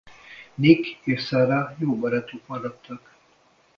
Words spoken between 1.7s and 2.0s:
jó